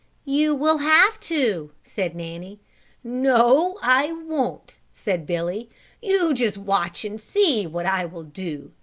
[0.25, 2.59] "You will have to," said Nanny.
[3.03, 5.69] "No, I won't," said Billy.
[6.01, 8.71] "You just watch and see what I will do!